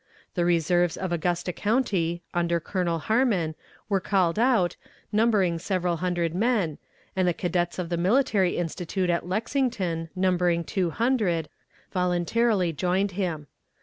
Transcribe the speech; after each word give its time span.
The 0.33 0.45
reserves 0.45 0.97
of 0.97 1.11
Augusta 1.11 1.53
County, 1.53 2.23
under 2.33 2.59
Colonel 2.59 2.97
Harmon, 2.97 3.53
were 3.87 3.99
called 3.99 4.39
out, 4.39 4.75
numbering 5.11 5.59
several 5.59 5.97
hundred 5.97 6.33
men, 6.33 6.79
and 7.15 7.27
the 7.27 7.35
cadets 7.35 7.77
of 7.77 7.89
the 7.89 7.97
Military 7.97 8.57
Institute 8.57 9.11
at 9.11 9.27
Lexington, 9.29 10.09
numbering 10.15 10.63
two 10.63 10.89
hundred, 10.89 11.49
voluntarily 11.91 12.73
joined 12.73 13.11
him. 13.11 13.45